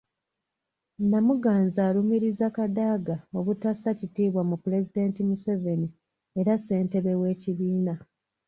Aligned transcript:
Namuganza 1.09 1.79
alumiriza 1.89 2.45
Kadaga 2.57 3.15
obutassa 3.37 3.89
kitiibwa 3.99 4.41
mu 4.49 4.55
Pulezidenti 4.63 5.19
Museveni 5.29 5.87
era 6.39 6.53
ssentebbe 6.57 7.13
w’ekibiina. 7.21 7.93